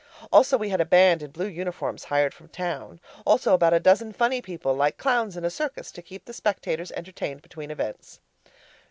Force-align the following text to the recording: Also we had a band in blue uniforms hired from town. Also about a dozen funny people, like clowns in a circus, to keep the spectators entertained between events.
Also 0.33 0.57
we 0.57 0.69
had 0.69 0.81
a 0.81 0.83
band 0.85 1.21
in 1.21 1.29
blue 1.29 1.45
uniforms 1.45 2.05
hired 2.05 2.33
from 2.33 2.47
town. 2.47 2.99
Also 3.23 3.53
about 3.53 3.71
a 3.71 3.79
dozen 3.79 4.11
funny 4.11 4.41
people, 4.41 4.73
like 4.73 4.97
clowns 4.97 5.37
in 5.37 5.45
a 5.45 5.49
circus, 5.51 5.91
to 5.91 6.01
keep 6.01 6.25
the 6.25 6.33
spectators 6.33 6.91
entertained 6.93 7.43
between 7.43 7.69
events. 7.69 8.19